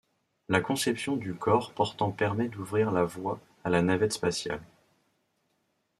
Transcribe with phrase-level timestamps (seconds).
[0.49, 4.63] La conception du corps portant permet d'ouvrir la voie à la navette spatiale.